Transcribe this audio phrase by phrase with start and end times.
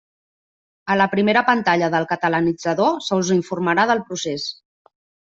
[0.93, 4.49] A la primera pantalla del Catalanitzador se us informarà del procés.